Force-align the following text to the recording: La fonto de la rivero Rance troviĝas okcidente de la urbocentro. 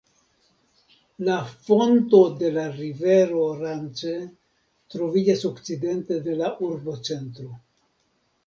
La 1.27 1.35
fonto 1.67 2.21
de 2.39 2.49
la 2.55 2.63
rivero 2.79 3.43
Rance 3.61 4.15
troviĝas 4.95 5.47
okcidente 5.53 6.19
de 6.29 6.37
la 6.41 6.53
urbocentro. 6.71 7.51